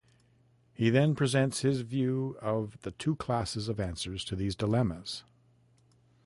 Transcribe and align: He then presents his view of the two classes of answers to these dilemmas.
He 0.73 0.89
then 0.89 1.13
presents 1.13 1.59
his 1.59 1.81
view 1.81 2.35
of 2.41 2.81
the 2.81 2.89
two 2.89 3.15
classes 3.17 3.69
of 3.69 3.79
answers 3.79 4.25
to 4.25 4.35
these 4.35 4.55
dilemmas. 4.55 5.23